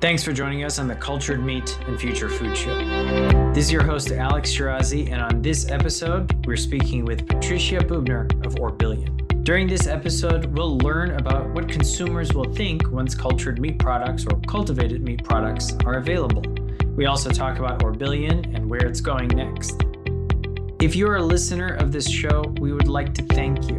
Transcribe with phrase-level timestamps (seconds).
[0.00, 2.76] Thanks for joining us on the Cultured Meat and Future Food Show.
[3.54, 8.30] This is your host, Alex Shirazi, and on this episode, we're speaking with Patricia Bubner
[8.44, 9.23] of Orbillion.
[9.44, 14.40] During this episode, we'll learn about what consumers will think once cultured meat products or
[14.48, 16.42] cultivated meat products are available.
[16.96, 19.82] We also talk about Orbillion and where it's going next.
[20.80, 23.76] If you're a listener of this show, we would like to thank you,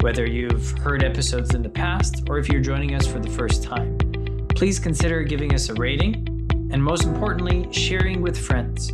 [0.00, 3.62] whether you've heard episodes in the past or if you're joining us for the first
[3.62, 3.96] time.
[4.56, 6.26] Please consider giving us a rating
[6.72, 8.92] and, most importantly, sharing with friends.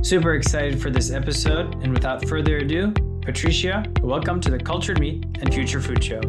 [0.00, 5.24] Super excited for this episode, and without further ado, Patricia, welcome to the Cultured Meat
[5.40, 6.22] and Future Food Show.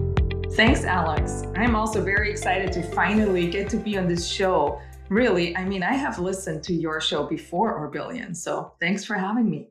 [0.56, 1.46] Thanks, Alex.
[1.56, 4.82] I'm also very excited to finally get to be on this show.
[5.08, 9.50] Really, I mean, I have listened to your show before Orbillion, so thanks for having
[9.50, 9.70] me.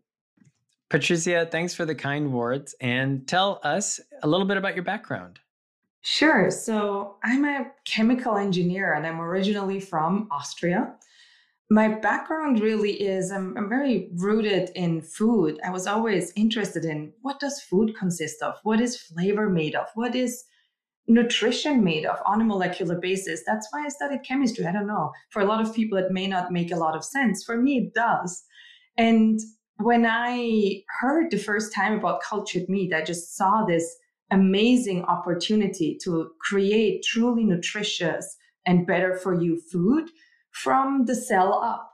[0.89, 5.41] Patricia, thanks for the kind words and tell us a little bit about your background.
[6.01, 6.51] Sure.
[6.51, 10.95] So, I'm a chemical engineer and I'm originally from Austria
[11.71, 15.61] my background really is I'm, I'm, very rooted in food.
[15.65, 18.57] I was always interested in what does food consist of?
[18.65, 19.87] What is flavor made of?
[19.95, 20.45] What is
[21.07, 23.43] nutrition made of on a molecular basis?
[23.47, 24.67] That's why i studied chemistry.
[24.67, 25.13] I don't know.
[25.31, 27.45] For a lot of people it may not make a lot of sense.
[27.45, 28.43] For me it does.
[28.97, 29.39] And
[29.83, 33.97] when i heard the first time about cultured meat i just saw this
[34.31, 40.11] amazing opportunity to create truly nutritious and better for you food
[40.53, 41.93] from the cell up.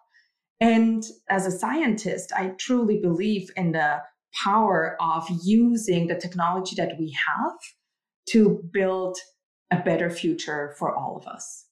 [0.60, 4.02] And as a scientist, I truly believe in the
[4.44, 7.58] power of using the technology that we have
[8.30, 9.16] to build
[9.70, 11.66] a better future for all of us.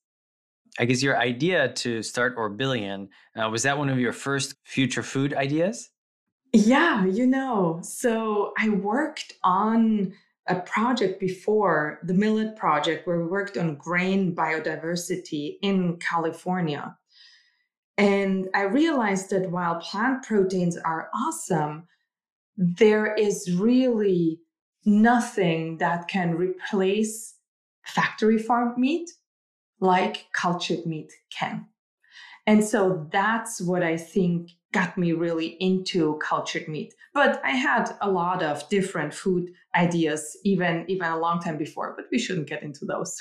[0.79, 5.03] I guess your idea to start Orbillion, uh, was that one of your first future
[5.03, 5.91] food ideas?
[6.53, 10.15] Yeah, you know, so I worked on
[10.47, 16.97] a project before, the Millet Project, where we worked on grain biodiversity in California.
[17.97, 21.87] And I realized that while plant proteins are awesome,
[22.56, 24.41] there is really
[24.84, 27.37] nothing that can replace
[27.84, 29.11] factory farmed meat
[29.81, 31.66] like cultured meat can.
[32.47, 36.94] And so that's what I think got me really into cultured meat.
[37.14, 41.94] But I had a lot of different food ideas even even a long time before,
[41.97, 43.16] but we shouldn't get into those.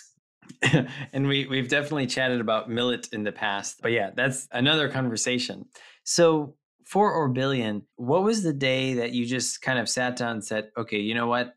[1.13, 3.79] and we we've definitely chatted about millet in the past.
[3.81, 5.65] But yeah, that's another conversation.
[6.03, 6.55] So
[6.85, 10.69] for Orbillion, what was the day that you just kind of sat down and said,
[10.77, 11.55] okay, you know what?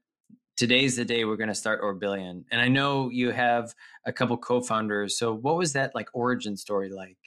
[0.56, 2.44] Today's the day we're going to start Orbillion.
[2.50, 3.74] And I know you have
[4.06, 5.18] a couple co-founders.
[5.18, 7.18] So what was that like origin story like?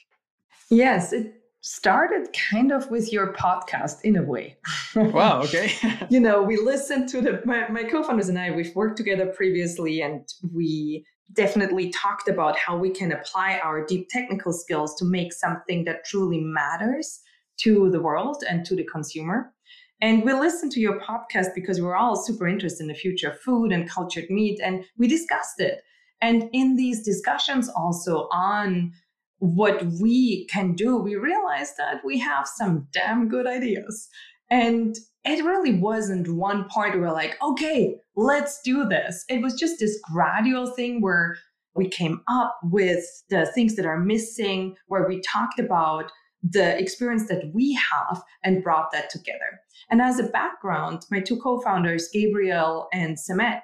[0.70, 4.56] Yes, it started kind of with your podcast in a way.
[4.94, 5.72] wow, okay.
[6.10, 10.00] you know, we listened to the my, my co-founders and I, we've worked together previously
[10.00, 15.32] and we definitely talked about how we can apply our deep technical skills to make
[15.32, 17.20] something that truly matters
[17.58, 19.52] to the world and to the consumer.
[20.00, 23.40] And we listened to your podcast because we're all super interested in the future of
[23.40, 25.82] food and cultured meat and we discussed it.
[26.22, 28.92] And in these discussions also on
[29.40, 34.08] what we can do, we realized that we have some damn good ideas.
[34.50, 39.24] And it really wasn't one point where like, okay, let's do this.
[39.28, 41.36] It was just this gradual thing where
[41.74, 46.10] we came up with the things that are missing, where we talked about
[46.42, 49.60] the experience that we have and brought that together.
[49.90, 53.62] And as a background, my two co founders, Gabriel and Samet,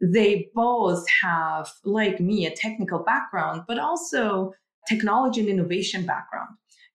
[0.00, 4.52] they both have, like me, a technical background, but also
[4.88, 6.48] technology and innovation background.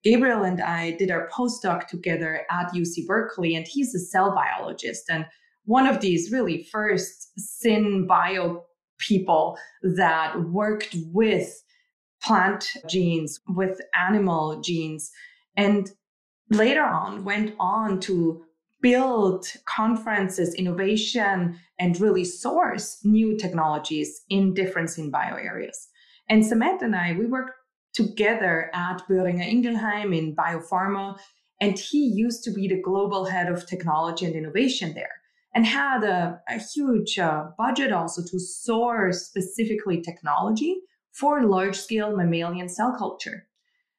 [0.03, 5.09] Gabriel and I did our postdoc together at UC Berkeley, and he's a cell biologist
[5.09, 5.25] and
[5.67, 8.63] one of these really first syn bio
[8.99, 11.61] people that worked with
[12.23, 15.11] plant genes, with animal genes,
[15.57, 15.91] and
[16.49, 18.41] later on went on to
[18.81, 25.90] build conferences, innovation, and really source new technologies in different SynBio areas.
[26.29, 27.56] And Samet and I, we worked
[27.97, 31.17] together at Boehringer Ingelheim in biopharma.
[31.59, 35.16] And he used to be the global head of technology and innovation there
[35.55, 40.76] and had a, a huge uh, budget also to source specifically technology
[41.11, 43.47] for large scale mammalian cell culture.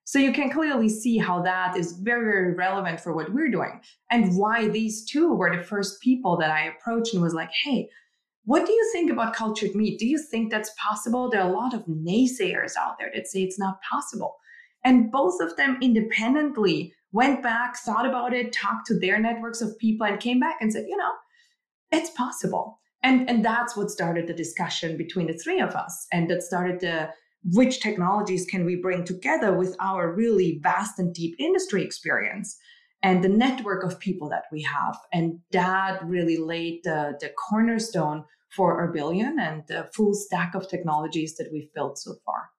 [0.04, 3.80] So you can clearly see how that is very, very relevant for what we're doing
[4.10, 7.88] and why these two were the first people that I approached and was like, hey,
[8.48, 9.98] what do you think about cultured meat?
[9.98, 11.28] Do you think that's possible?
[11.28, 14.36] There are a lot of naysayers out there that say it's not possible.
[14.82, 19.78] And both of them independently went back, thought about it, talked to their networks of
[19.78, 21.12] people, and came back and said, you know,
[21.92, 22.80] it's possible.
[23.02, 26.06] And, and that's what started the discussion between the three of us.
[26.10, 27.10] And that started the
[27.52, 32.56] which technologies can we bring together with our really vast and deep industry experience
[33.02, 34.96] and the network of people that we have.
[35.12, 41.36] And that really laid the, the cornerstone for Orbillion and the full stack of technologies
[41.36, 42.50] that we've built so far.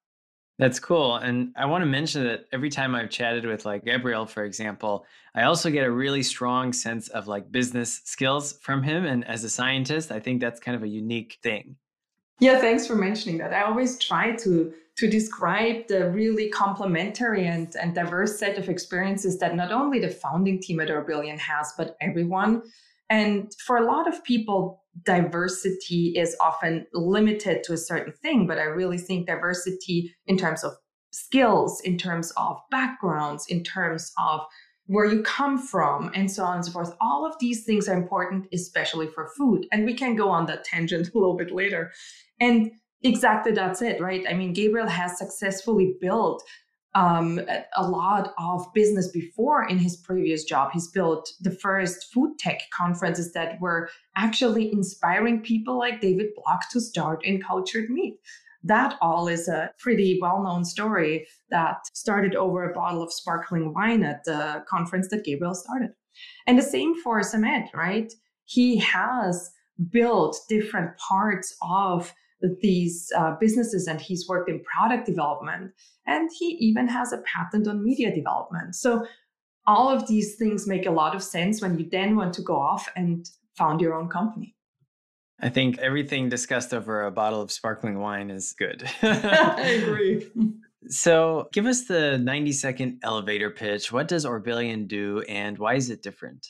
[0.60, 1.16] That's cool.
[1.16, 5.06] And I want to mention that every time I've chatted with like Gabriel, for example,
[5.34, 9.06] I also get a really strong sense of like business skills from him.
[9.06, 11.78] And as a scientist, I think that's kind of a unique thing.
[12.42, 13.54] Yeah, thanks for mentioning that.
[13.54, 19.40] I always try to to describe the really complementary and, and diverse set of experiences
[19.40, 22.64] that not only the founding team at Orbillion has, but everyone.
[23.10, 28.58] And for a lot of people, diversity is often limited to a certain thing, but
[28.58, 30.74] I really think diversity in terms of
[31.12, 34.42] skills, in terms of backgrounds, in terms of
[34.86, 36.96] where you come from, and so on and so forth.
[37.00, 39.68] All of these things are important, especially for food.
[39.72, 41.92] And we can go on that tangent a little bit later.
[42.40, 42.72] And
[43.04, 44.26] exactly that's it, right?
[44.28, 46.44] I mean, Gabriel has successfully built
[46.96, 47.40] um,
[47.76, 50.72] a lot of business before in his previous job.
[50.74, 56.70] He's built the first food tech conferences that were actually inspiring people like David Block
[56.72, 58.16] to start in cultured meat.
[58.64, 63.74] That all is a pretty well known story that started over a bottle of sparkling
[63.74, 65.92] wine at the conference that Gabriel started.
[66.48, 68.12] And the same for Samet, right?
[68.46, 69.52] He has
[69.92, 72.14] built different parts of
[72.62, 75.72] these uh, businesses and he's worked in product development
[76.08, 78.76] and he even has a patent on media development.
[78.76, 79.06] So
[79.68, 82.56] all of these things make a lot of sense when you then want to go
[82.56, 84.56] off and found your own company.
[85.42, 88.90] I think everything discussed over a bottle of sparkling wine is good.
[89.02, 90.30] I agree.
[90.88, 93.92] So give us the 90 second elevator pitch.
[93.92, 96.48] What does orbillion do and why is it different?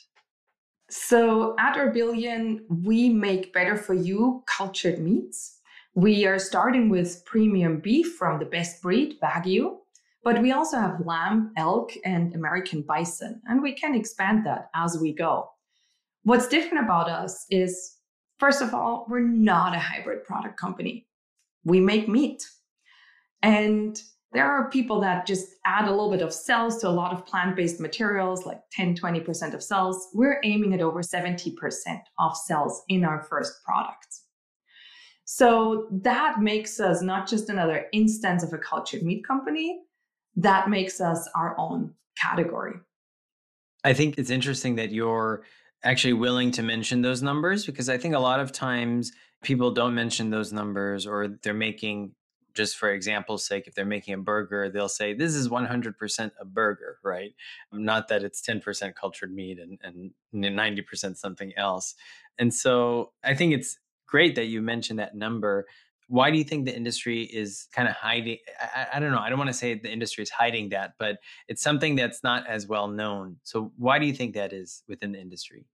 [0.90, 5.59] So at Orbillion, we make better for you cultured meats
[5.94, 9.76] we are starting with premium beef from the best breed, Wagyu,
[10.22, 14.98] but we also have lamb, elk, and American bison, and we can expand that as
[15.00, 15.48] we go.
[16.22, 17.96] What's different about us is,
[18.38, 21.06] first of all, we're not a hybrid product company.
[21.64, 22.46] We make meat.
[23.42, 24.00] And
[24.32, 27.26] there are people that just add a little bit of cells to a lot of
[27.26, 30.08] plant based materials, like 10, 20% of cells.
[30.14, 31.52] We're aiming at over 70%
[32.18, 34.26] of cells in our first products.
[35.32, 39.78] So that makes us not just another instance of a cultured meat company,
[40.34, 42.74] that makes us our own category.
[43.84, 45.44] I think it's interesting that you're
[45.84, 49.94] actually willing to mention those numbers because I think a lot of times people don't
[49.94, 52.10] mention those numbers or they're making
[52.52, 56.44] just for example's sake if they're making a burger they'll say this is 100% a
[56.44, 57.32] burger right
[57.72, 61.94] not that it's 10% cultured meat and, and 90% something else
[62.36, 63.78] and so i think it's
[64.10, 65.66] great that you mentioned that number.
[66.08, 68.38] Why do you think the industry is kind of hiding?
[68.60, 69.20] I, I don't know.
[69.20, 72.46] I don't want to say the industry is hiding that, but it's something that's not
[72.48, 73.36] as well known.
[73.44, 75.66] So, why do you think that is within the industry?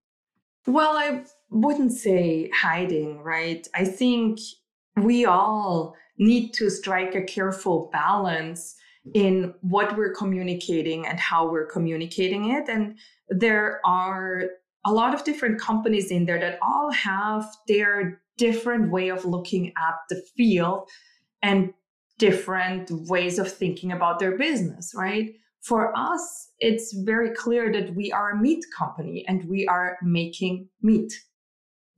[0.66, 3.66] Well, I wouldn't say hiding, right?
[3.74, 4.40] I think
[4.96, 8.74] we all need to strike a careful balance
[9.14, 12.68] in what we're communicating and how we're communicating it.
[12.68, 14.44] And there are
[14.84, 19.72] a lot of different companies in there that all have their different way of looking
[19.76, 20.88] at the field
[21.42, 21.72] and
[22.18, 25.34] different ways of thinking about their business, right?
[25.62, 30.68] For us, it's very clear that we are a meat company and we are making
[30.82, 31.12] meat.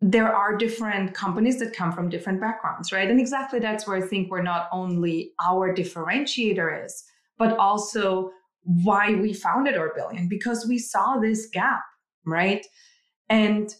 [0.00, 3.10] There are different companies that come from different backgrounds, right?
[3.10, 7.04] And exactly that's where I think we're not only our differentiator is,
[7.36, 8.30] but also
[8.62, 11.82] why we founded Orbillion because we saw this gap,
[12.24, 12.66] right?
[13.28, 13.74] And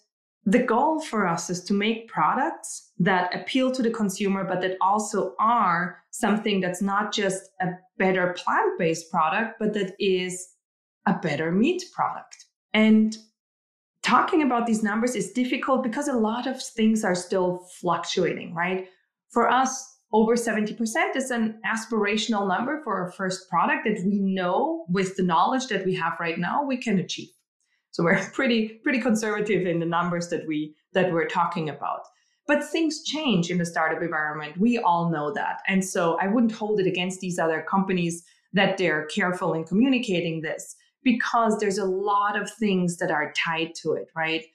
[0.50, 4.78] the goal for us is to make products that appeal to the consumer, but that
[4.81, 7.67] also are something that's not just a
[7.99, 10.55] better plant based product, but that is
[11.07, 12.47] a better meat product.
[12.73, 13.14] And
[14.02, 18.88] talking about these numbers is difficult because a lot of things are still fluctuating, right?
[19.28, 24.87] For us, over 70% is an aspirational number for our first product that we know
[24.88, 27.28] with the knowledge that we have right now we can achieve.
[27.99, 32.02] So we're pretty pretty conservative in the numbers that we that we're talking about.
[32.47, 34.57] But things change in the startup environment.
[34.59, 35.61] We all know that.
[35.67, 38.23] And so I wouldn't hold it against these other companies
[38.55, 43.75] that they're careful in communicating this because there's a lot of things that are tied
[43.83, 44.47] to it, right?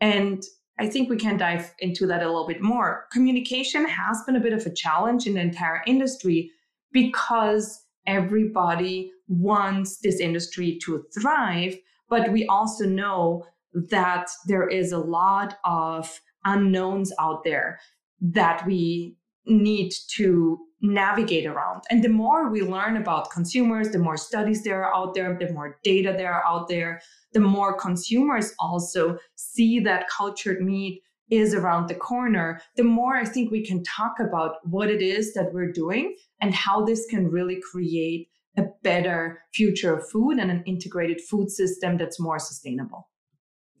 [0.00, 0.42] And
[0.78, 3.06] I think we can dive into that a little bit more.
[3.12, 6.50] Communication has been a bit of a challenge in the entire industry
[6.92, 11.76] because everybody wants this industry to thrive.
[12.08, 13.44] But we also know
[13.90, 17.78] that there is a lot of unknowns out there
[18.20, 21.82] that we need to navigate around.
[21.90, 25.52] And the more we learn about consumers, the more studies there are out there, the
[25.52, 27.00] more data there are out there,
[27.32, 33.24] the more consumers also see that cultured meat is around the corner, the more I
[33.24, 37.28] think we can talk about what it is that we're doing and how this can
[37.28, 43.08] really create a better future of food and an integrated food system that's more sustainable.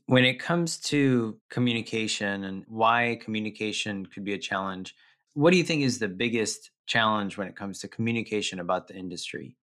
[0.06, 4.94] When it comes to communication and why communication could be a challenge,
[5.34, 8.94] what do you think is the biggest challenge when it comes to communication about the
[8.94, 9.56] industry?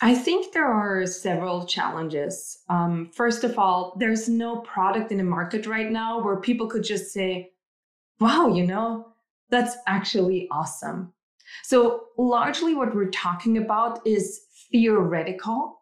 [0.00, 2.58] I think there are several challenges.
[2.68, 6.82] Um, first of all, there's no product in the market right now where people could
[6.82, 7.52] just say,
[8.18, 9.12] wow, you know,
[9.48, 11.12] that's actually awesome.
[11.62, 14.40] So, largely what we're talking about is
[14.70, 15.78] theoretical.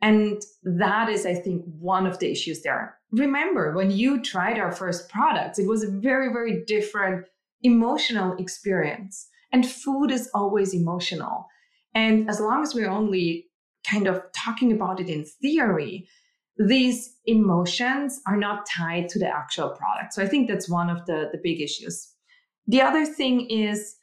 [0.00, 2.98] And that is, I think, one of the issues there.
[3.12, 7.26] Remember, when you tried our first products, it was a very, very different
[7.62, 9.28] emotional experience.
[9.52, 11.46] And food is always emotional.
[11.94, 13.46] And as long as we're only
[13.86, 16.08] kind of talking about it in theory,
[16.56, 20.14] these emotions are not tied to the actual product.
[20.14, 22.08] So I think that's one of the, the big issues.
[22.66, 23.96] The other thing is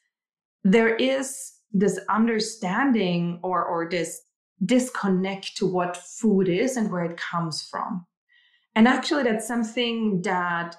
[0.64, 4.22] there is this understanding or, or this
[4.66, 8.06] disconnect to what food is and where it comes from.
[8.76, 10.76] And actually, that's something that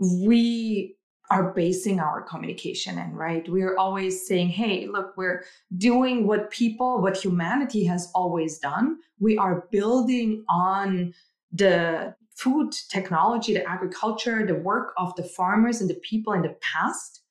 [0.00, 0.96] we
[1.30, 3.48] are basing our communication in, right?
[3.48, 5.44] We're always saying, hey, look, we're
[5.76, 8.98] doing what people, what humanity has always done.
[9.18, 11.14] We are building on
[11.50, 16.56] the food technology, the agriculture, the work of the farmers and the people in the
[16.60, 17.22] past.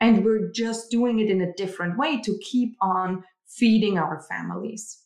[0.00, 5.02] And we're just doing it in a different way to keep on feeding our families.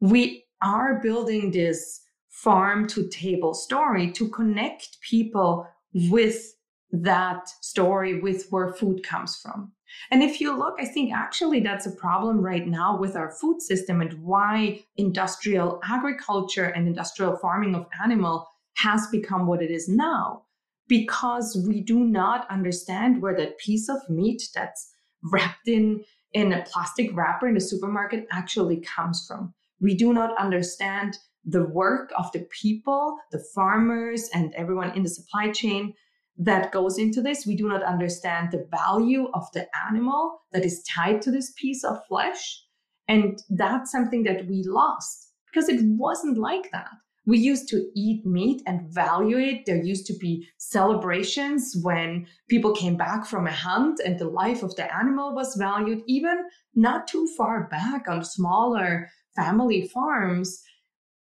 [0.00, 6.54] We are building this farm to table story to connect people with
[6.92, 9.72] that story with where food comes from.
[10.10, 13.62] And if you look, I think actually that's a problem right now with our food
[13.62, 18.46] system and why industrial agriculture and industrial farming of animal
[18.76, 20.42] has become what it is now.
[20.88, 26.62] Because we do not understand where that piece of meat that's wrapped in, in a
[26.62, 29.52] plastic wrapper in the supermarket actually comes from.
[29.80, 35.08] We do not understand the work of the people, the farmers, and everyone in the
[35.08, 35.94] supply chain
[36.38, 37.46] that goes into this.
[37.46, 41.84] We do not understand the value of the animal that is tied to this piece
[41.84, 42.62] of flesh.
[43.08, 46.90] And that's something that we lost because it wasn't like that.
[47.26, 49.66] We used to eat meat and value it.
[49.66, 54.62] There used to be celebrations when people came back from a hunt and the life
[54.62, 56.44] of the animal was valued, even
[56.76, 60.62] not too far back on smaller family farms.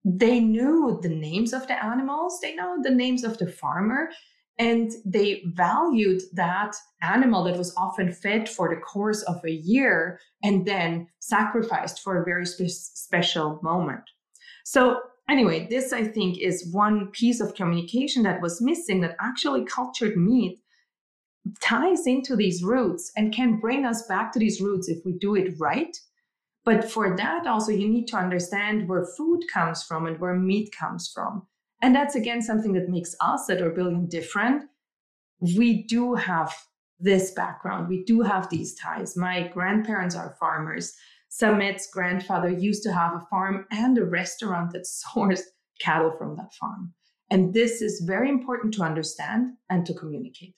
[0.03, 4.11] They knew the names of the animals, they know the names of the farmer,
[4.59, 10.19] and they valued that animal that was often fed for the course of a year
[10.43, 14.03] and then sacrificed for a very spe- special moment.
[14.63, 19.65] So, anyway, this I think is one piece of communication that was missing that actually
[19.65, 20.59] cultured meat
[21.61, 25.35] ties into these roots and can bring us back to these roots if we do
[25.35, 25.95] it right.
[26.63, 30.73] But for that, also, you need to understand where food comes from and where meat
[30.75, 31.45] comes from.
[31.81, 34.63] And that's again something that makes us at Orbillion different.
[35.39, 36.55] We do have
[36.99, 39.17] this background, we do have these ties.
[39.17, 40.95] My grandparents are farmers.
[41.41, 45.41] Samet's grandfather used to have a farm and a restaurant that sourced
[45.79, 46.93] cattle from that farm.
[47.29, 50.55] And this is very important to understand and to communicate.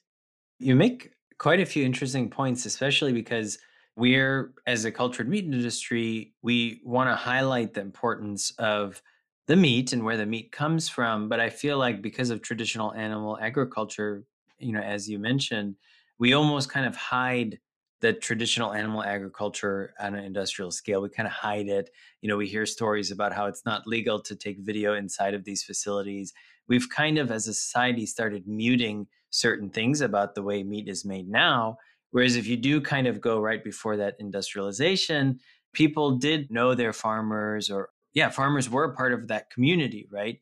[0.58, 3.58] You make quite a few interesting points, especially because
[3.96, 9.02] we're, as a cultured meat industry, we want to highlight the importance of
[9.46, 11.28] the meat and where the meat comes from.
[11.28, 14.24] But I feel like because of traditional animal agriculture,
[14.58, 15.76] you know, as you mentioned,
[16.18, 17.58] we almost kind of hide
[18.00, 21.02] the traditional animal agriculture on an industrial scale.
[21.02, 21.90] We kind of hide it.
[22.20, 25.44] You know, we hear stories about how it's not legal to take video inside of
[25.44, 26.32] these facilities.
[26.68, 31.04] We've kind of, as a society, started muting certain things about the way meat is
[31.04, 31.78] made now.
[32.10, 35.40] Whereas if you do kind of go right before that industrialization,
[35.72, 40.40] people did know their farmers or yeah, farmers were part of that community, right?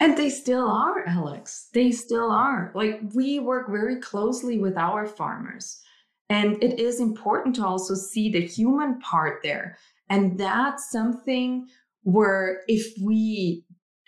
[0.00, 1.68] And they still are, Alex.
[1.72, 2.70] They still are.
[2.74, 5.80] Like we work very closely with our farmers.
[6.28, 9.78] And it is important to also see the human part there.
[10.08, 11.68] And that's something
[12.02, 13.64] where if we,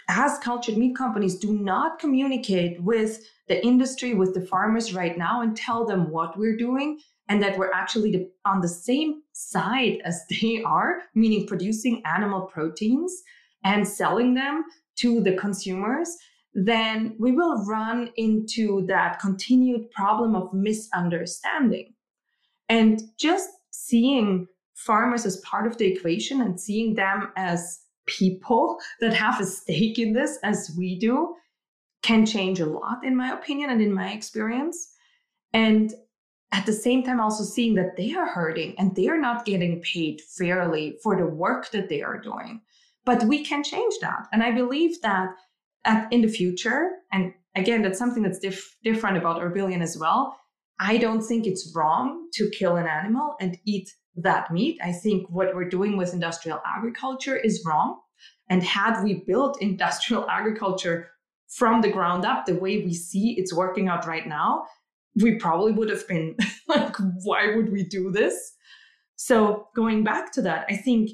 [0.08, 5.42] as cultured meat companies, do not communicate with the industry with the farmers right now
[5.42, 10.22] and tell them what we're doing and that we're actually on the same side as
[10.30, 13.22] they are, meaning producing animal proteins
[13.64, 14.64] and selling them
[14.96, 16.16] to the consumers,
[16.54, 21.94] then we will run into that continued problem of misunderstanding.
[22.68, 29.14] And just seeing farmers as part of the equation and seeing them as people that
[29.14, 31.34] have a stake in this as we do
[32.02, 34.88] can change a lot, in my opinion and in my experience.
[35.52, 35.92] And
[36.52, 39.82] at the same time, also seeing that they are hurting and they are not getting
[39.82, 42.62] paid fairly for the work that they are doing.
[43.04, 44.26] But we can change that.
[44.32, 45.30] And I believe that
[45.84, 50.38] at, in the future, and again, that's something that's dif- different about Orbillion as well.
[50.80, 54.78] I don't think it's wrong to kill an animal and eat that meat.
[54.82, 57.99] I think what we're doing with industrial agriculture is wrong.
[58.49, 61.11] And had we built industrial agriculture
[61.49, 64.64] from the ground up, the way we see it's working out right now,
[65.16, 66.37] we probably would have been
[66.68, 66.94] like,
[67.25, 68.54] why would we do this?
[69.16, 71.11] So, going back to that, I think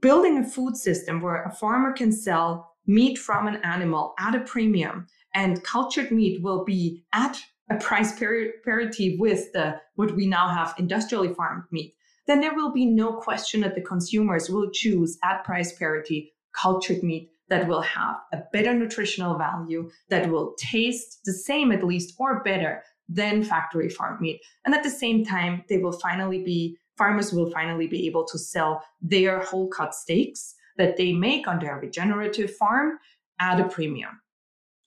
[0.00, 4.40] building a food system where a farmer can sell meat from an animal at a
[4.40, 7.40] premium and cultured meat will be at
[7.70, 11.94] a price parity with the what we now have industrially farmed meat
[12.26, 17.02] then there will be no question that the consumers will choose at price parity cultured
[17.02, 22.14] meat that will have a better nutritional value, that will taste the same at least
[22.18, 24.40] or better than factory farmed meat.
[24.64, 28.38] And at the same time, they will finally be, farmers will finally be able to
[28.38, 32.98] sell their whole cut steaks that they make on their regenerative farm
[33.40, 34.20] at a premium.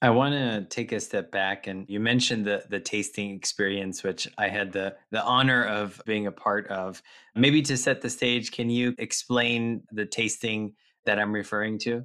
[0.00, 4.28] I want to take a step back and you mentioned the the tasting experience which
[4.38, 7.02] I had the the honor of being a part of.
[7.34, 10.74] Maybe to set the stage, can you explain the tasting
[11.04, 12.04] that I'm referring to?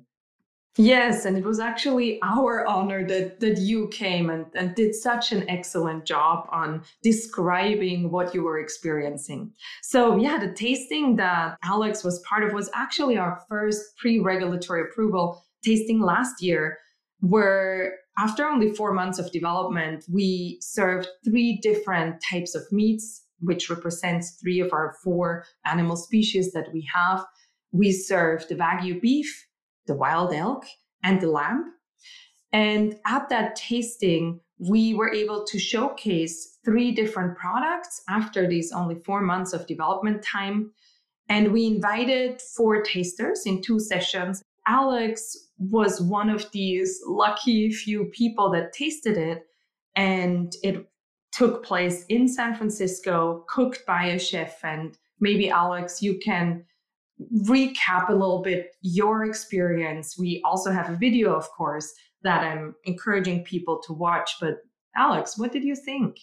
[0.76, 5.32] Yes, and it was actually our honor that that you came and, and did such
[5.32, 9.52] an excellent job on describing what you were experiencing.
[9.84, 15.44] So yeah, the tasting that Alex was part of was actually our first pre-regulatory approval
[15.64, 16.80] tasting last year
[17.24, 23.70] where after only four months of development, we served three different types of meats, which
[23.70, 27.26] represents three of our four animal species that we have.
[27.72, 29.48] We served the Wagyu beef,
[29.88, 30.66] the wild elk,
[31.02, 31.74] and the lamb.
[32.52, 38.96] And at that tasting, we were able to showcase three different products after these only
[39.06, 40.72] four months of development time.
[41.30, 44.44] And we invited four tasters in two sessions.
[44.68, 45.38] Alex
[45.70, 49.44] was one of these lucky few people that tasted it.
[49.96, 50.90] And it
[51.32, 54.64] took place in San Francisco, cooked by a chef.
[54.64, 56.66] And maybe, Alex, you can
[57.46, 60.18] recap a little bit your experience.
[60.18, 64.36] We also have a video, of course, that I'm encouraging people to watch.
[64.40, 64.58] But,
[64.96, 66.18] Alex, what did you think?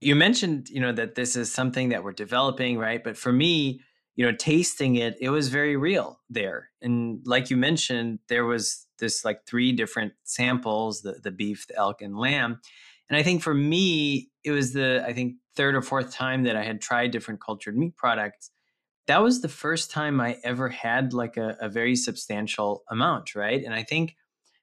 [0.00, 3.02] You mentioned, you know, that this is something that we're developing, right?
[3.02, 3.80] But for me,
[4.16, 6.70] you know, tasting it, it was very real there.
[6.80, 11.76] And like you mentioned, there was this like three different samples, the the beef, the
[11.76, 12.60] elk, and lamb.
[13.08, 16.56] And I think for me, it was the I think third or fourth time that
[16.56, 18.50] I had tried different cultured meat products.
[19.06, 23.62] That was the first time I ever had like a, a very substantial amount, right?
[23.62, 24.16] And I think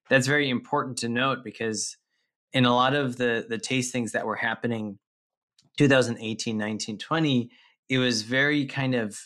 [0.10, 1.98] that's very important to note because
[2.54, 4.98] in a lot of the the tastings that were happening
[5.78, 7.50] 2018 19 20
[7.90, 9.20] it was very kind of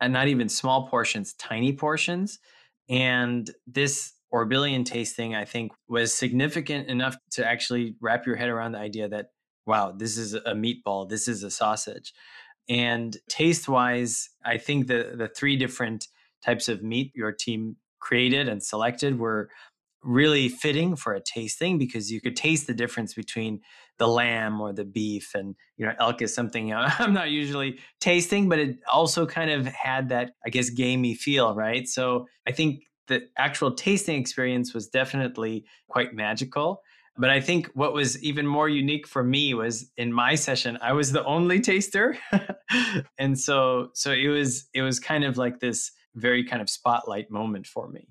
[0.00, 2.38] and not even small portions, tiny portions.
[2.88, 8.72] And this Orbillion tasting, I think, was significant enough to actually wrap your head around
[8.72, 9.26] the idea that,
[9.66, 12.12] wow, this is a meatball, this is a sausage.
[12.68, 16.08] And taste wise, I think the, the three different
[16.44, 19.48] types of meat your team created and selected were
[20.06, 23.60] really fitting for a tasting because you could taste the difference between
[23.98, 28.48] the lamb or the beef and you know elk is something i'm not usually tasting
[28.48, 31.88] but it also kind of had that i guess gamey feel right?
[31.88, 36.82] So i think the actual tasting experience was definitely quite magical
[37.18, 40.92] but i think what was even more unique for me was in my session i
[40.92, 42.16] was the only taster.
[43.18, 47.30] And so so it was it was kind of like this very kind of spotlight
[47.30, 48.08] moment for me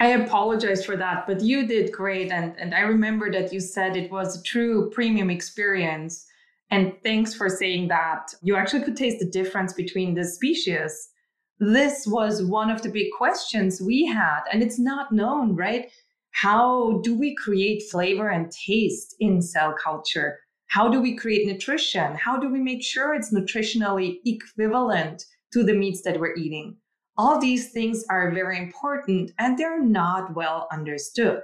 [0.00, 2.32] I apologize for that, but you did great.
[2.32, 6.26] And, and I remember that you said it was a true premium experience.
[6.70, 8.32] And thanks for saying that.
[8.40, 11.10] You actually could taste the difference between the species.
[11.58, 15.90] This was one of the big questions we had, and it's not known, right?
[16.30, 20.38] How do we create flavor and taste in cell culture?
[20.68, 22.14] How do we create nutrition?
[22.14, 26.76] How do we make sure it's nutritionally equivalent to the meats that we're eating?
[27.20, 31.42] All these things are very important and they're not well understood.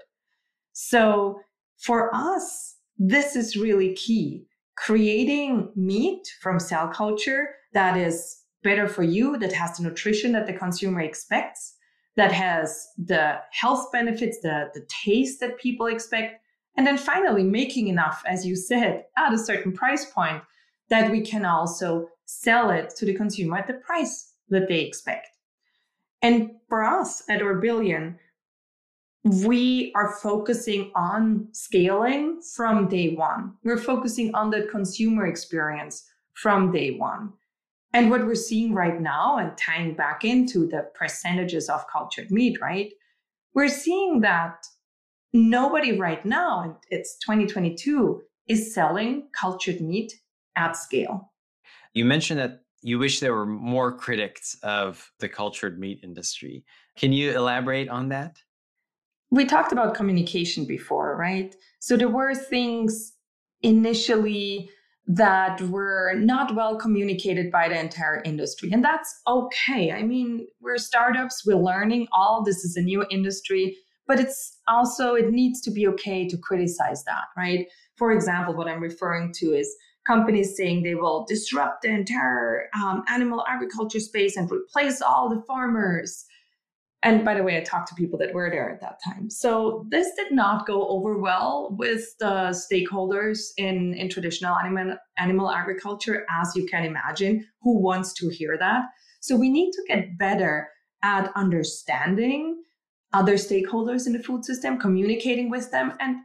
[0.73, 1.41] So,
[1.77, 4.47] for us, this is really key.
[4.77, 10.47] Creating meat from cell culture that is better for you, that has the nutrition that
[10.47, 11.75] the consumer expects,
[12.17, 16.41] that has the health benefits, the, the taste that people expect.
[16.79, 20.43] And then finally, making enough, as you said, at a certain price point
[20.89, 25.36] that we can also sell it to the consumer at the price that they expect.
[26.27, 28.17] And for us at Orbillion,
[29.23, 33.55] we are focusing on scaling from day one.
[33.63, 37.33] We're focusing on that consumer experience from day one.
[37.93, 42.59] And what we're seeing right now, and tying back into the percentages of cultured meat,
[42.61, 42.93] right?
[43.55, 44.67] We're seeing that
[45.33, 50.13] nobody right now, and it's 2022, is selling cultured meat
[50.57, 51.31] at scale.
[51.95, 56.65] You mentioned that you wish there were more critics of the cultured meat industry.
[56.97, 58.39] Can you elaborate on that?
[59.31, 61.55] We talked about communication before, right?
[61.81, 63.13] So there were things
[63.63, 64.71] initially
[65.09, 68.71] that were not well communicated by the entire industry.
[68.73, 69.93] And that's okay.
[69.93, 75.15] I mean, we're startups, we're learning all this is a new industry, but it's also
[75.15, 77.67] it needs to be okay to criticize that, right?
[77.97, 79.75] For example, what I'm referring to is
[80.07, 85.43] companies saying they will disrupt the entire um, animal agriculture space and replace all the
[85.43, 86.25] farmers.
[87.03, 89.31] And by the way, I talked to people that were there at that time.
[89.31, 95.51] So this did not go over well with the stakeholders in, in traditional animal, animal
[95.51, 97.47] agriculture, as you can imagine.
[97.63, 98.87] Who wants to hear that?
[99.21, 100.69] So we need to get better
[101.03, 102.63] at understanding
[103.13, 106.17] other stakeholders in the food system, communicating with them, and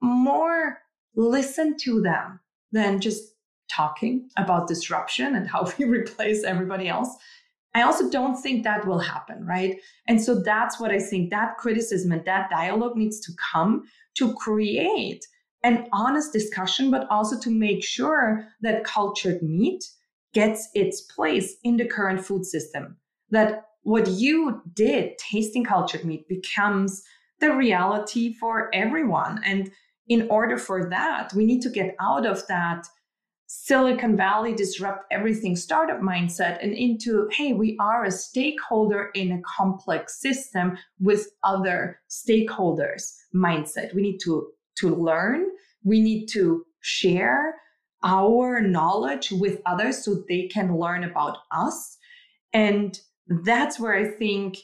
[0.00, 0.78] more
[1.16, 2.40] listen to them
[2.72, 3.34] than just
[3.70, 7.14] talking about disruption and how we replace everybody else.
[7.74, 9.76] I also don't think that will happen, right?
[10.08, 13.84] And so that's what I think that criticism and that dialogue needs to come
[14.16, 15.26] to create
[15.62, 19.84] an honest discussion, but also to make sure that cultured meat
[20.32, 22.96] gets its place in the current food system.
[23.30, 27.02] That what you did, tasting cultured meat, becomes
[27.40, 29.40] the reality for everyone.
[29.44, 29.70] And
[30.08, 32.86] in order for that, we need to get out of that
[33.50, 39.40] Silicon Valley disrupt everything startup mindset and into, hey, we are a stakeholder in a
[39.40, 43.94] complex system with other stakeholders mindset.
[43.94, 44.48] We need to,
[44.80, 45.46] to learn,
[45.82, 47.54] we need to share
[48.04, 51.96] our knowledge with others so they can learn about us.
[52.52, 53.00] And
[53.44, 54.58] that's where I think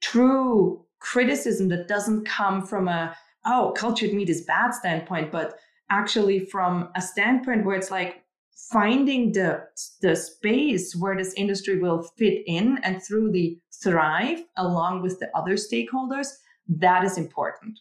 [0.00, 3.16] true criticism that doesn't come from a
[3.48, 5.58] oh, cultured meat is bad standpoint, but
[5.90, 8.22] actually from a standpoint where it's like
[8.70, 9.62] finding the
[10.02, 15.30] the space where this industry will fit in and through the thrive along with the
[15.36, 16.28] other stakeholders
[16.68, 17.78] that is important.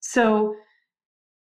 [0.00, 0.54] So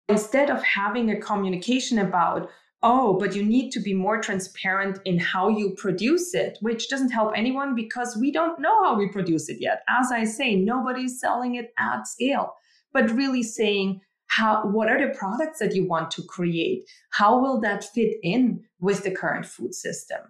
[0.08, 2.48] instead of having a communication about
[2.82, 7.10] oh but you need to be more transparent in how you produce it which doesn't
[7.10, 9.82] help anyone because we don't know how we produce it yet.
[9.88, 12.54] As i say nobody's selling it at scale
[12.92, 16.84] but really saying how what are the products that you want to create?
[17.10, 20.20] How will that fit in with the current food system?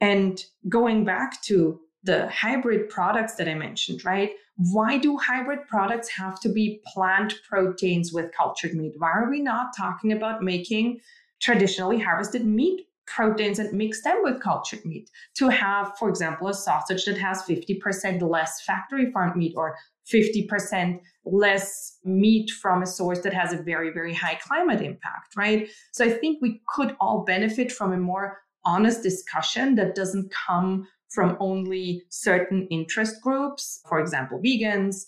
[0.00, 4.32] And going back to the hybrid products that i mentioned right?
[4.56, 8.94] Why do hybrid products have to be plant proteins with cultured meat?
[8.98, 11.00] Why are we not talking about making
[11.40, 15.10] traditionally harvested meat proteins and mix them with cultured meat?
[15.36, 19.76] To have for example a sausage that has 50% less factory farmed meat or
[20.12, 25.68] 50% less meat from a source that has a very, very high climate impact, right?
[25.92, 30.86] So I think we could all benefit from a more honest discussion that doesn't come
[31.10, 35.04] from only certain interest groups, for example, vegans.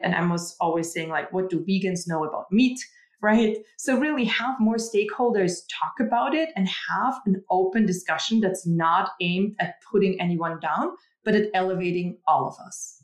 [0.00, 2.78] And I was always saying, like, what do vegans know about meat?
[3.22, 3.56] Right.
[3.78, 9.12] So, really have more stakeholders talk about it and have an open discussion that's not
[9.22, 10.90] aimed at putting anyone down,
[11.24, 13.02] but at elevating all of us.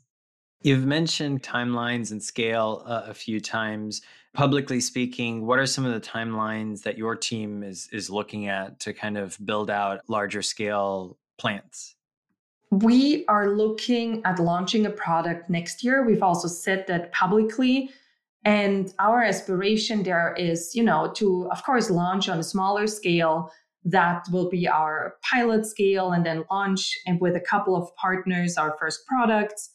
[0.63, 4.01] You've mentioned timelines and scale uh, a few times.
[4.33, 8.79] Publicly speaking, what are some of the timelines that your team is is looking at
[8.79, 11.95] to kind of build out larger scale plants?
[12.71, 16.05] We are looking at launching a product next year.
[16.05, 17.91] We've also said that publicly.
[18.45, 23.51] And our aspiration there is, you know, to, of course, launch on a smaller scale.
[23.83, 28.57] That will be our pilot scale and then launch and with a couple of partners,
[28.57, 29.72] our first products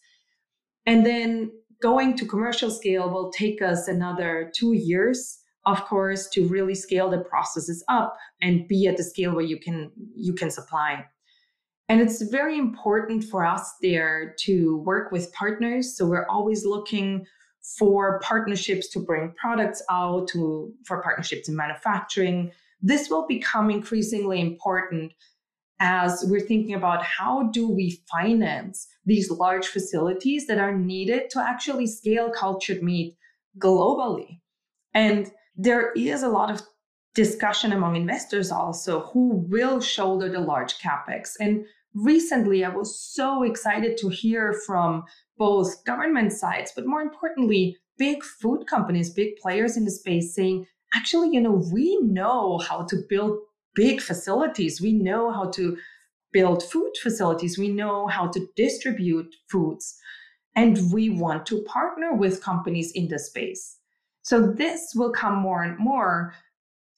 [0.89, 6.49] and then going to commercial scale will take us another two years, of course, to
[6.49, 10.51] really scale the processes up and be at the scale where you can you can
[10.51, 11.05] supply.
[11.91, 15.95] And it's very important for us there to work with partners.
[15.95, 17.27] So we're always looking
[17.79, 22.51] for partnerships to bring products out, to for partnerships in manufacturing.
[22.81, 25.13] This will become increasingly important
[25.81, 31.41] as we're thinking about how do we finance these large facilities that are needed to
[31.41, 33.17] actually scale cultured meat
[33.59, 34.41] globally.
[34.93, 36.61] And there is a lot of
[37.15, 41.33] discussion among investors also who will shoulder the large capex.
[41.41, 45.05] And recently, I was so excited to hear from
[45.39, 50.67] both government sides, but more importantly, big food companies, big players in the space saying,
[50.95, 53.39] actually, you know, we know how to build
[53.75, 54.83] big facilities.
[54.83, 55.79] We know how to
[56.33, 57.59] build food facilities.
[57.59, 59.99] We know how to distribute foods.
[60.57, 63.79] And we want to partner with companies in the space.
[64.23, 66.35] So this will come more and more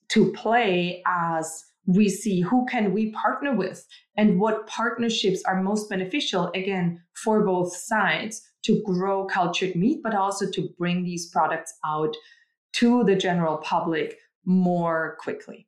[0.08, 5.88] to play as we see who can we partner with and what partnerships are most
[5.88, 11.72] beneficial again for both sides to grow cultured meat but also to bring these products
[11.84, 12.14] out
[12.72, 15.66] to the general public more quickly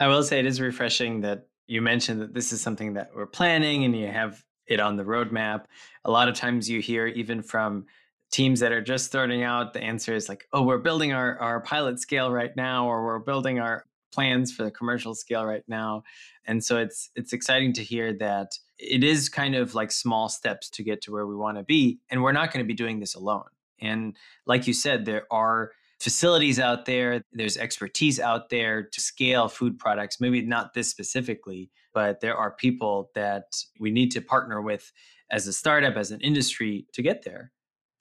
[0.00, 3.26] i will say it is refreshing that you mentioned that this is something that we're
[3.26, 5.64] planning and you have it on the roadmap
[6.04, 7.86] a lot of times you hear even from
[8.30, 11.60] teams that are just starting out, the answer is like, oh, we're building our, our
[11.60, 16.02] pilot scale right now, or we're building our plans for the commercial scale right now.
[16.46, 20.70] And so it's it's exciting to hear that it is kind of like small steps
[20.70, 21.98] to get to where we want to be.
[22.10, 23.48] And we're not going to be doing this alone.
[23.80, 29.48] And like you said, there are facilities out there, there's expertise out there to scale
[29.48, 33.44] food products, maybe not this specifically, but there are people that
[33.80, 34.92] we need to partner with
[35.30, 37.52] as a startup, as an industry to get there.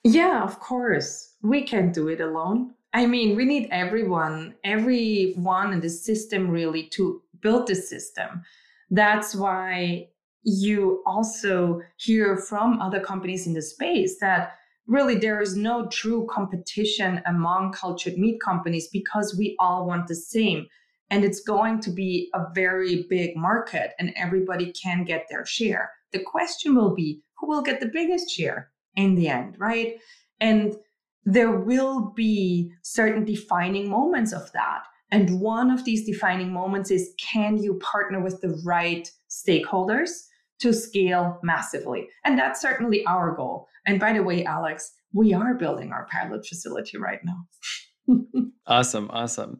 [0.03, 1.33] Yeah, of course.
[1.41, 2.73] We can't do it alone.
[2.93, 8.43] I mean, we need everyone, everyone in the system really to build the system.
[8.89, 10.09] That's why
[10.43, 14.53] you also hear from other companies in the space that
[14.87, 20.15] really there is no true competition among cultured meat companies because we all want the
[20.15, 20.67] same.
[21.09, 25.91] And it's going to be a very big market and everybody can get their share.
[26.11, 28.71] The question will be who will get the biggest share?
[28.97, 29.95] in the end, right?
[30.41, 30.75] And
[31.23, 34.83] there will be certain defining moments of that.
[35.11, 40.09] And one of these defining moments is can you partner with the right stakeholders
[40.59, 42.09] to scale massively?
[42.23, 43.67] And that's certainly our goal.
[43.85, 48.15] And by the way, Alex, we are building our pilot facility right now.
[48.67, 49.09] awesome.
[49.11, 49.59] Awesome.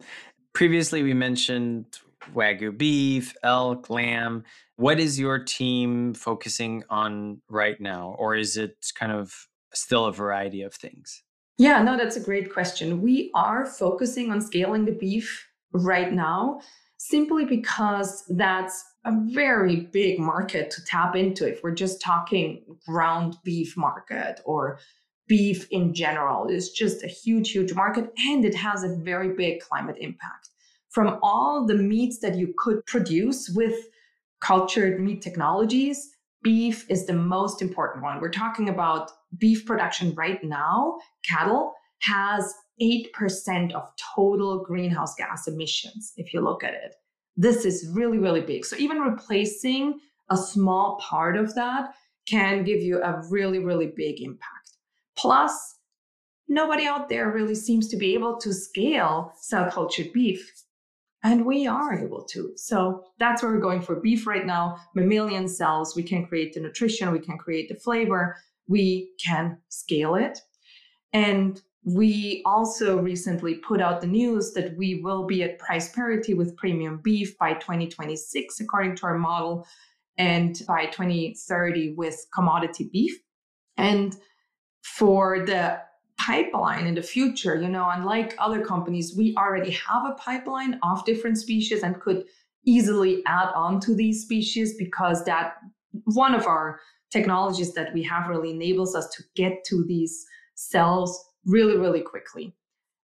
[0.53, 1.85] Previously, we mentioned
[2.33, 4.43] Wagyu beef, elk, lamb.
[4.75, 8.15] What is your team focusing on right now?
[8.19, 9.33] Or is it kind of
[9.73, 11.23] still a variety of things?
[11.57, 13.01] Yeah, no, that's a great question.
[13.01, 16.61] We are focusing on scaling the beef right now
[16.97, 23.37] simply because that's a very big market to tap into if we're just talking ground
[23.43, 24.79] beef market or
[25.27, 29.59] beef in general it's just a huge huge market and it has a very big
[29.59, 30.49] climate impact
[30.89, 33.75] from all the meats that you could produce with
[34.39, 36.09] cultured meat technologies,
[36.41, 38.19] beef is the most important one.
[38.19, 46.13] We're talking about beef production right now, cattle has 8% of total greenhouse gas emissions,
[46.17, 46.95] if you look at it.
[47.37, 48.65] This is really, really big.
[48.65, 51.93] So even replacing a small part of that
[52.27, 54.71] can give you a really, really big impact.
[55.15, 55.75] Plus,
[56.49, 60.51] nobody out there really seems to be able to scale cell cultured beef
[61.23, 62.53] and we are able to.
[62.55, 64.77] So that's where we're going for beef right now.
[64.95, 70.15] Mammalian cells, we can create the nutrition, we can create the flavor, we can scale
[70.15, 70.39] it.
[71.13, 76.33] And we also recently put out the news that we will be at price parity
[76.33, 79.65] with premium beef by 2026, according to our model,
[80.17, 83.17] and by 2030 with commodity beef.
[83.77, 84.15] And
[84.81, 85.79] for the
[86.17, 87.55] pipeline in the future.
[87.55, 92.25] You know, unlike other companies, we already have a pipeline of different species and could
[92.65, 95.55] easily add on to these species because that
[96.03, 96.79] one of our
[97.11, 102.55] technologies that we have really enables us to get to these cells really, really quickly.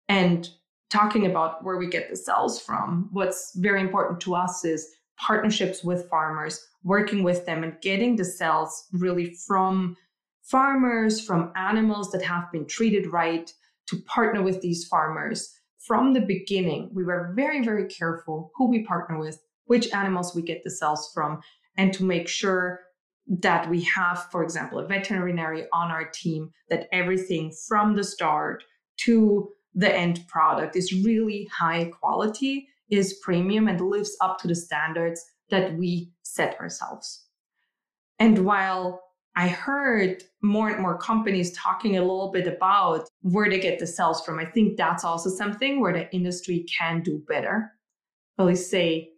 [0.10, 0.50] And
[0.90, 5.84] talking about where we get the cells from, what's very important to us is partnerships
[5.84, 9.96] with farmers, working with them and getting the cells really from
[10.42, 13.54] farmers, from animals that have been treated right,
[13.88, 15.54] to partner with these farmers.
[15.80, 20.42] From the beginning, we were very, very careful who we partner with, which animals we
[20.42, 21.42] get the cells from,
[21.78, 22.82] and to make sure
[23.28, 28.64] that we have, for example, a veterinary on our team, that everything from the start
[28.98, 34.56] to the end product is really high quality, is premium, and lives up to the
[34.56, 37.26] standards that we set ourselves.
[38.20, 39.02] And while
[39.36, 43.88] I heard more and more companies talking a little bit about where they get the
[43.88, 44.40] cells from.
[44.40, 47.72] I think that's also something where the industry can do better.
[48.38, 49.10] Really say,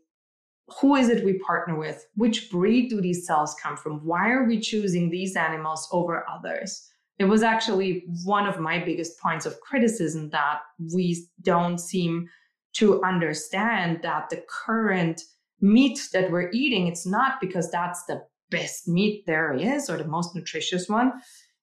[0.79, 2.05] who is it we partner with?
[2.15, 4.05] Which breed do these cells come from?
[4.05, 6.89] Why are we choosing these animals over others?
[7.19, 10.61] It was actually one of my biggest points of criticism that
[10.93, 12.27] we don't seem
[12.73, 15.21] to understand that the current
[15.61, 20.07] meat that we're eating, it's not because that's the best meat there is or the
[20.07, 21.11] most nutritious one.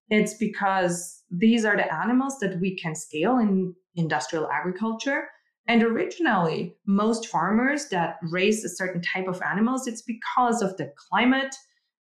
[0.09, 5.29] It's because these are the animals that we can scale in industrial agriculture.
[5.71, 10.93] And originally, most farmers that raise a certain type of animals, it's because of the
[10.97, 11.55] climate,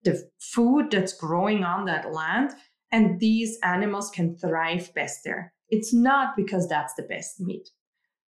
[0.03, 2.53] the food that's growing on that land,
[2.91, 5.53] and these animals can thrive best there.
[5.69, 7.69] It's not because that's the best meat.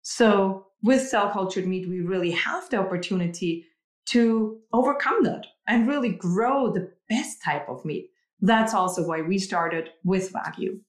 [0.02, 3.68] So, with cell cultured meat, we really have the opportunity
[4.08, 8.10] to overcome that and really grow the best type of meat.
[8.42, 10.80] That's also why we started with Wagyu.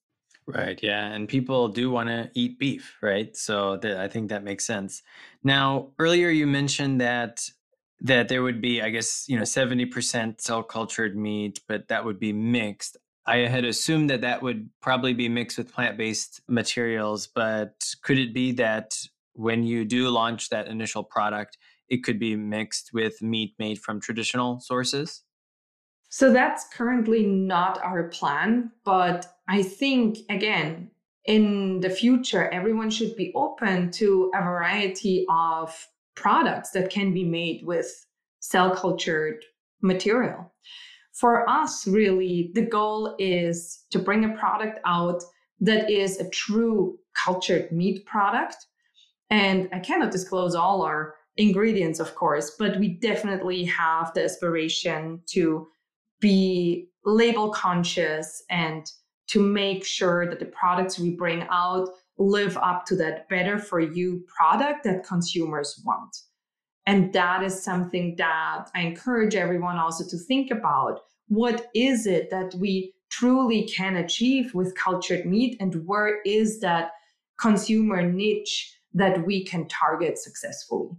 [0.54, 0.78] Right.
[0.82, 1.06] Yeah.
[1.06, 3.36] And people do want to eat beef, right?
[3.36, 5.02] So th- I think that makes sense.
[5.44, 7.48] Now, earlier you mentioned that
[8.02, 12.18] that there would be, I guess, you know, 70% cell cultured meat, but that would
[12.18, 12.96] be mixed.
[13.26, 18.18] I had assumed that that would probably be mixed with plant based materials, but could
[18.18, 18.96] it be that
[19.34, 21.58] when you do launch that initial product,
[21.88, 25.22] it could be mixed with meat made from traditional sources?
[26.10, 28.72] So that's currently not our plan.
[28.84, 30.90] But I think, again,
[31.24, 37.24] in the future, everyone should be open to a variety of products that can be
[37.24, 38.06] made with
[38.40, 39.44] cell cultured
[39.82, 40.52] material.
[41.12, 45.22] For us, really, the goal is to bring a product out
[45.60, 48.56] that is a true cultured meat product.
[49.28, 55.20] And I cannot disclose all our ingredients, of course, but we definitely have the aspiration
[55.26, 55.68] to
[56.20, 58.86] be label conscious and
[59.28, 63.80] to make sure that the products we bring out live up to that better for
[63.80, 66.16] you product that consumers want.
[66.86, 71.00] And that is something that I encourage everyone also to think about.
[71.28, 76.92] What is it that we truly can achieve with cultured meat, and where is that
[77.40, 80.90] consumer niche that we can target successfully?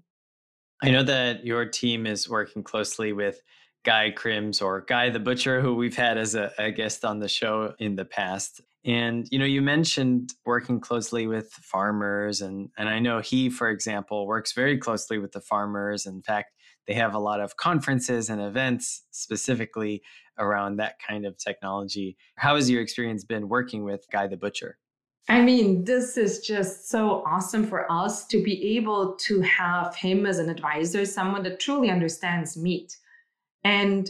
[0.82, 3.42] I know that your team is working closely with
[3.84, 7.28] Guy Crims or Guy the Butcher, who we've had as a, a, guest on the
[7.28, 8.62] show in the past.
[8.86, 13.70] And you know, you mentioned working closely with farmers, and and I know he, for
[13.70, 16.06] example, works very closely with the farmers.
[16.06, 16.54] In fact,
[16.88, 20.02] they have a lot of conferences and events specifically
[20.38, 22.18] around that kind of technology.
[22.36, 24.78] How has your experience been working with Guy the Butcher?
[25.30, 30.26] I mean, this is just so awesome for us to be able to have him
[30.26, 32.98] as an advisor, someone that truly understands meat.
[33.64, 34.10] And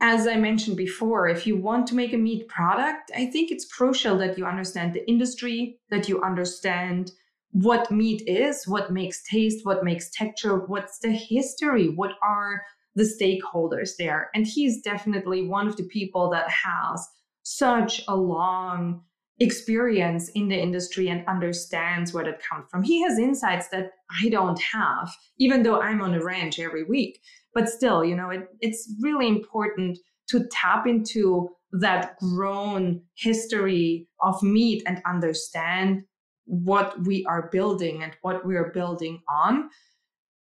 [0.00, 3.70] as I mentioned before, if you want to make a meat product, I think it's
[3.70, 7.12] crucial that you understand the industry, that you understand
[7.52, 12.62] what meat is, what makes taste, what makes texture, what's the history, what are
[12.94, 14.30] the stakeholders there.
[14.34, 17.06] And he's definitely one of the people that has
[17.42, 19.02] such a long
[19.38, 22.82] experience in the industry and understands where it comes from.
[22.82, 27.20] He has insights that I don't have, even though I'm on a ranch every week.
[27.54, 34.42] But still, you know, it, it's really important to tap into that grown history of
[34.42, 36.02] meat and understand
[36.44, 39.70] what we are building and what we are building on.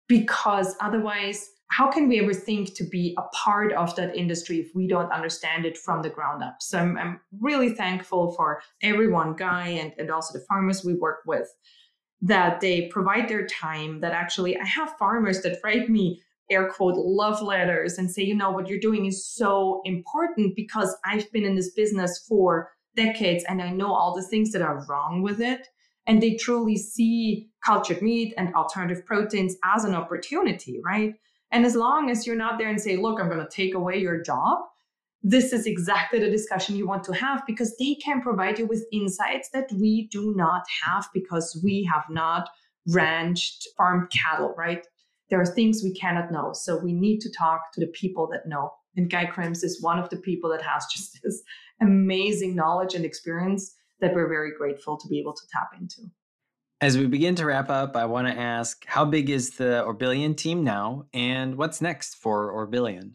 [0.09, 4.70] Because otherwise, how can we ever think to be a part of that industry if
[4.74, 6.57] we don't understand it from the ground up?
[6.61, 11.20] So I'm, I'm really thankful for everyone, Guy, and, and also the farmers we work
[11.26, 11.48] with,
[12.22, 14.00] that they provide their time.
[14.00, 18.34] That actually, I have farmers that write me air quote love letters and say, you
[18.34, 23.44] know, what you're doing is so important because I've been in this business for decades
[23.48, 25.68] and I know all the things that are wrong with it.
[26.06, 31.14] And they truly see cultured meat and alternative proteins as an opportunity, right?
[31.52, 33.98] And as long as you're not there and say, look, I'm going to take away
[33.98, 34.58] your job,
[35.22, 38.86] this is exactly the discussion you want to have because they can provide you with
[38.92, 42.48] insights that we do not have because we have not
[42.88, 44.86] ranched farmed cattle, right?
[45.31, 46.53] There are things we cannot know.
[46.53, 48.72] So we need to talk to the people that know.
[48.97, 51.43] And Guy Crims is one of the people that has just this
[51.81, 56.11] amazing knowledge and experience that we're very grateful to be able to tap into.
[56.83, 60.35] As we begin to wrap up, I want to ask how big is the Orbillion
[60.35, 63.12] team now and what's next for Orbillion?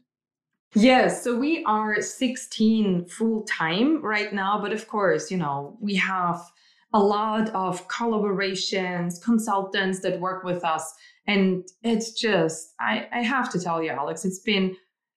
[0.75, 5.95] Yes, so we are 16 full time right now, but of course, you know, we
[5.95, 6.41] have
[6.93, 10.93] a lot of collaborations, consultants that work with us.
[11.27, 14.75] And it's just, I, I have to tell you, Alex, it's been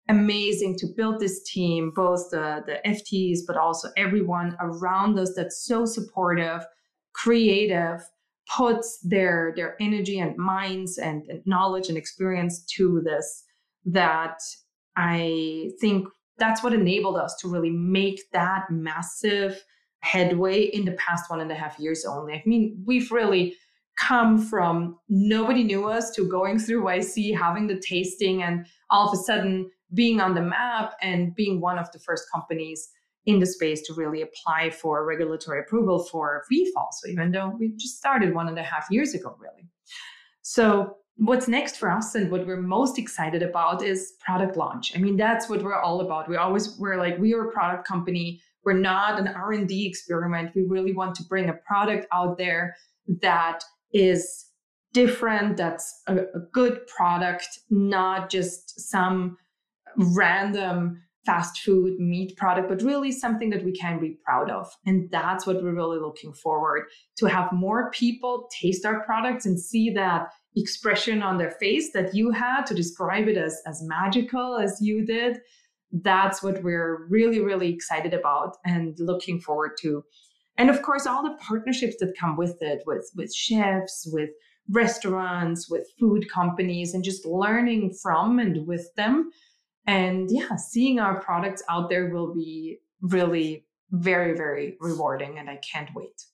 [0.09, 5.65] amazing to build this team, both the, the FTs, but also everyone around us that's
[5.65, 6.65] so supportive,
[7.13, 8.03] creative,
[8.57, 13.45] puts their their energy and minds and, and knowledge and experience to this
[13.85, 14.41] that
[14.97, 19.63] I think that's what enabled us to really make that massive
[20.01, 22.35] headway in the past one and a half years only.
[22.35, 23.57] I mean, we've really
[23.99, 29.19] come from nobody knew us to going through YC, having the tasting, and all of
[29.19, 32.91] a sudden being on the map and being one of the first companies
[33.27, 36.89] in the space to really apply for regulatory approval for VFAL.
[36.93, 39.69] So even though we just started one and a half years ago, really.
[40.43, 44.97] So what's next for us and what we're most excited about is product launch.
[44.97, 46.29] I mean, that's what we're all about.
[46.29, 48.41] We always we're like we are a product company.
[48.65, 50.53] We're not an R&D experiment.
[50.55, 52.77] We really want to bring a product out there
[53.23, 54.47] that is
[54.93, 59.37] different, that's a, a good product, not just some
[59.97, 64.67] random fast food meat product, but really something that we can be proud of.
[64.87, 66.87] And that's what we're really looking forward
[67.19, 72.15] to have more people taste our products and see that expression on their face that
[72.15, 75.41] you had to describe it as, as magical as you did.
[75.93, 80.05] That's what we're really, really excited about and looking forward to.
[80.59, 84.31] And of course, all the partnerships that come with it, with, with chefs, with
[84.71, 89.31] restaurants, with food companies, and just learning from and with them
[89.89, 95.39] and yeah, seeing our products out there will be really very, very rewarding.
[95.39, 96.27] And I can't wait.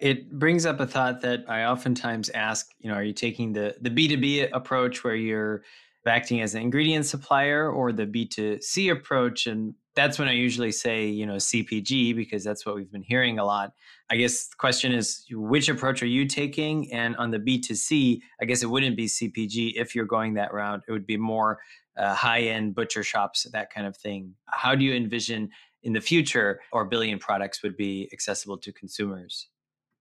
[0.00, 3.74] It brings up a thought that I oftentimes ask, you know, are you taking the
[3.80, 5.64] the B2B approach where you're
[6.06, 9.46] acting as an ingredient supplier or the B2C approach?
[9.46, 13.38] And that's when I usually say, you know, CPG because that's what we've been hearing
[13.38, 13.72] a lot.
[14.10, 16.92] I guess the question is which approach are you taking?
[16.92, 20.82] And on the B2C, I guess it wouldn't be CPG if you're going that route.
[20.88, 21.58] It would be more
[21.96, 24.34] uh, high end butcher shops, that kind of thing.
[24.46, 25.50] How do you envision
[25.82, 29.48] in the future Orbillion products would be accessible to consumers?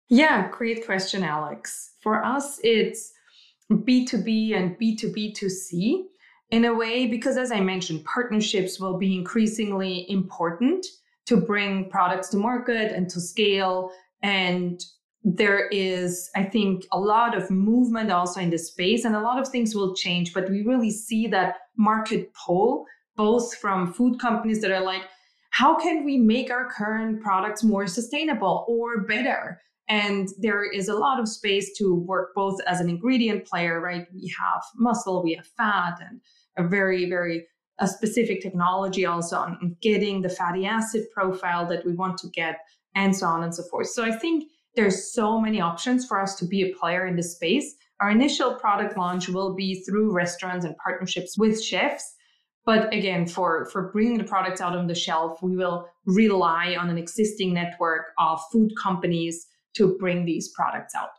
[0.10, 1.92] Yeah, great question, Alex.
[2.02, 3.14] For us, it's
[3.72, 6.05] B2B and B2B2C
[6.51, 10.86] in a way, because as I mentioned, partnerships will be increasingly important
[11.26, 13.91] to bring products to market and to scale.
[14.24, 14.82] And
[15.24, 19.39] there is, I think, a lot of movement also in the space, and a lot
[19.39, 20.34] of things will change.
[20.34, 22.86] But we really see that market pull,
[23.18, 25.03] both from food companies that are like,
[25.49, 29.59] how can we make our current products more sustainable or better?
[29.90, 34.06] And there is a lot of space to work both as an ingredient player, right?
[34.14, 36.20] We have muscle, we have fat, and
[36.58, 37.48] a very, very
[37.80, 42.60] a specific technology also on getting the fatty acid profile that we want to get,
[42.96, 43.88] and so on and so forth.
[43.88, 47.36] So I think there's so many options for us to be a player in this
[47.36, 47.76] space.
[48.00, 52.16] Our initial product launch will be through restaurants and partnerships with chefs.
[52.66, 56.90] But again, for, for bringing the products out on the shelf, we will rely on
[56.90, 59.48] an existing network of food companies
[59.78, 61.10] to bring these products out.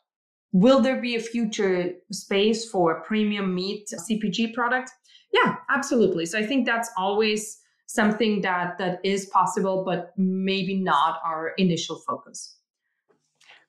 [0.52, 4.92] Will there be a future space for premium meat CPG products?
[5.32, 6.24] Yeah, absolutely.
[6.26, 11.96] So I think that's always something that that is possible, but maybe not our initial
[12.06, 12.56] focus.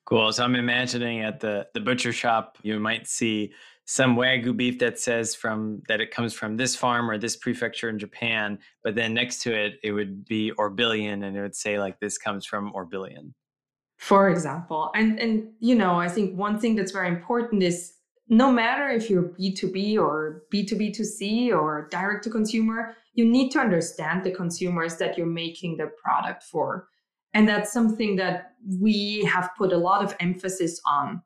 [0.06, 0.32] Cool.
[0.32, 3.52] So I'm imagining at the the butcher shop, you might see
[3.84, 7.88] some wagyu beef that says from that it comes from this farm or this prefecture
[7.88, 11.78] in Japan, but then next to it it would be Orbillion and it would say
[11.78, 13.34] like this comes from Orbillion.
[14.00, 14.90] For example.
[14.94, 17.92] And and you know, I think one thing that's very important is
[18.30, 24.24] no matter if you're B2B or B2B2C or direct to consumer, you need to understand
[24.24, 26.88] the consumers that you're making the product for.
[27.34, 31.20] And that's something that we have put a lot of emphasis on.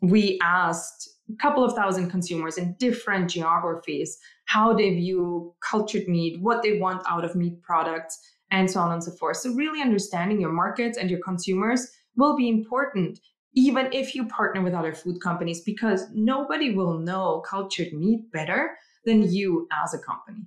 [0.00, 6.40] We asked a couple of thousand consumers in different geographies how they view cultured meat,
[6.40, 8.16] what they want out of meat products,
[8.52, 9.38] and so on and so forth.
[9.38, 13.20] So, really understanding your markets and your consumers will be important,
[13.54, 18.76] even if you partner with other food companies, because nobody will know cultured meat better
[19.04, 20.46] than you as a company.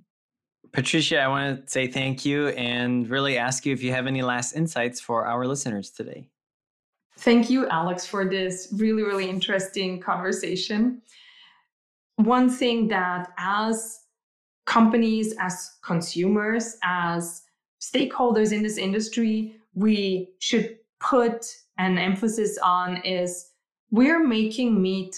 [0.72, 4.22] Patricia, I want to say thank you and really ask you if you have any
[4.22, 6.28] last insights for our listeners today.
[7.18, 11.00] Thank you, Alex, for this really, really interesting conversation.
[12.16, 14.00] One thing that as
[14.66, 17.42] companies, as consumers, as
[17.80, 21.46] stakeholders in this industry, we should put
[21.78, 23.50] an emphasis on is
[23.90, 25.16] we're making meat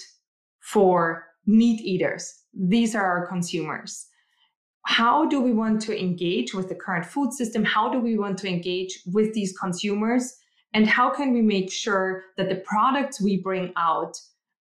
[0.60, 2.42] for meat eaters.
[2.52, 4.08] These are our consumers
[4.88, 7.62] how do we want to engage with the current food system?
[7.62, 10.34] How do we want to engage with these consumers?
[10.72, 14.16] And how can we make sure that the products we bring out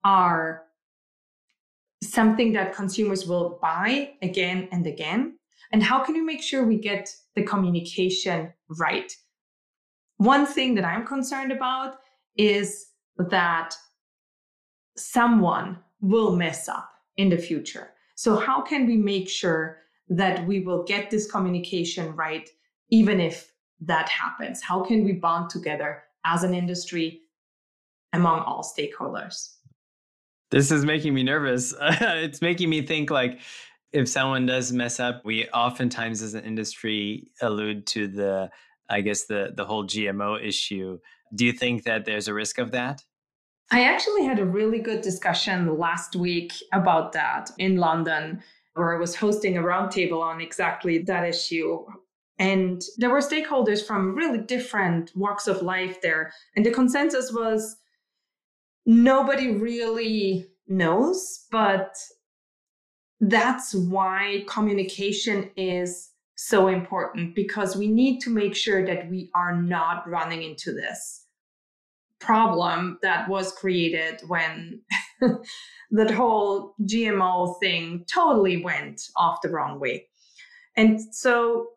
[0.02, 0.62] are
[2.02, 5.38] something that consumers will buy again and again?
[5.72, 9.12] And how can we make sure we get the communication right?
[10.18, 11.96] One thing that I'm concerned about
[12.36, 12.86] is
[13.16, 13.74] that
[14.96, 17.90] someone will mess up in the future.
[18.16, 22.48] So, how can we make sure that we will get this communication right,
[22.90, 24.62] even if that happens?
[24.62, 27.22] How can we bond together as an industry
[28.12, 29.54] among all stakeholders?
[30.50, 31.74] This is making me nervous.
[31.80, 33.40] it's making me think like
[33.92, 38.50] if someone does mess up, we oftentimes as an industry allude to the
[38.88, 40.98] I guess the the whole GMO issue.
[41.34, 43.02] Do you think that there's a risk of that?
[43.70, 48.42] I actually had a really good discussion last week about that in London,
[48.74, 51.84] where I was hosting a roundtable on exactly that issue.
[52.38, 56.32] And there were stakeholders from really different walks of life there.
[56.56, 57.76] And the consensus was
[58.84, 61.96] nobody really knows, but
[63.20, 69.60] that's why communication is so important because we need to make sure that we are
[69.60, 71.26] not running into this
[72.20, 74.80] problem that was created when
[75.90, 80.06] that whole GMO thing totally went off the wrong way.
[80.76, 81.68] And so,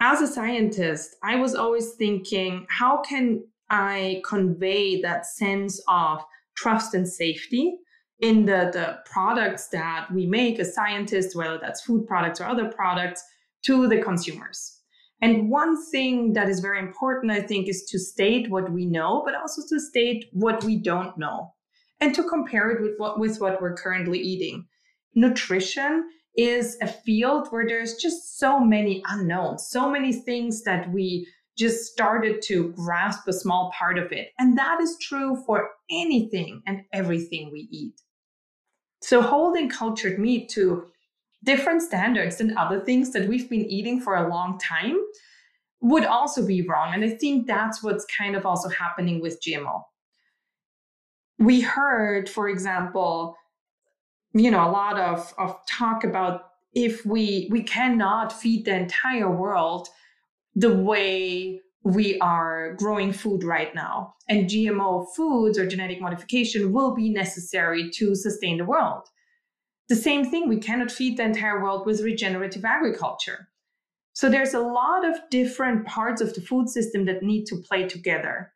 [0.00, 6.22] as a scientist, I was always thinking, how can I convey that sense of
[6.56, 7.78] trust and safety
[8.20, 12.68] in the, the products that we make as scientists, whether that's food products or other
[12.70, 13.22] products,
[13.64, 14.80] to the consumers.
[15.22, 19.22] And one thing that is very important, I think, is to state what we know,
[19.24, 21.54] but also to state what we don't know
[22.00, 24.66] and to compare it with what, with what we're currently eating.
[25.14, 31.26] Nutrition is a field where there's just so many unknowns, so many things that we
[31.56, 34.30] just started to grasp a small part of it.
[34.38, 38.00] And that is true for anything and everything we eat.
[39.00, 40.86] So holding cultured meat to
[41.44, 44.98] different standards than other things that we've been eating for a long time
[45.80, 46.94] would also be wrong.
[46.94, 49.82] And I think that's what's kind of also happening with GMO.
[51.38, 53.36] We heard, for example,
[54.32, 59.30] you know, a lot of, of talk about if we we cannot feed the entire
[59.30, 59.88] world
[60.56, 64.14] the way we are growing food right now.
[64.28, 69.06] And GMO foods or genetic modification will be necessary to sustain the world.
[69.88, 73.48] The same thing, we cannot feed the entire world with regenerative agriculture.
[74.14, 77.86] So there's a lot of different parts of the food system that need to play
[77.86, 78.52] together.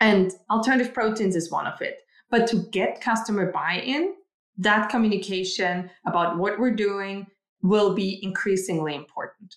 [0.00, 2.02] And alternative proteins is one of it.
[2.30, 4.14] But to get customer buy in,
[4.58, 7.26] that communication about what we're doing
[7.62, 9.56] will be increasingly important.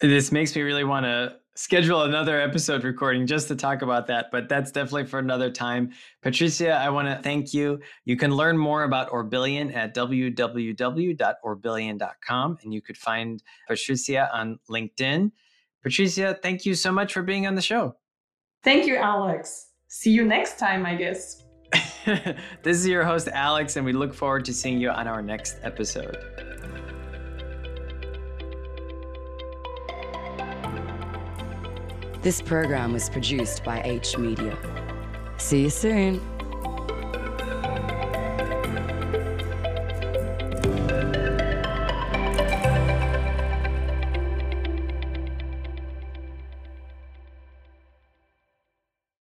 [0.00, 4.30] This makes me really want to schedule another episode recording just to talk about that,
[4.30, 5.90] but that's definitely for another time.
[6.22, 7.80] Patricia, I want to thank you.
[8.04, 15.32] You can learn more about Orbillion at www.orbillion.com, and you could find Patricia on LinkedIn.
[15.82, 17.96] Patricia, thank you so much for being on the show.
[18.62, 19.70] Thank you, Alex.
[19.88, 21.42] See you next time, I guess.
[22.62, 25.56] this is your host, Alex, and we look forward to seeing you on our next
[25.64, 26.47] episode.
[32.28, 34.54] This program was produced by H Media.
[35.38, 36.37] See you soon.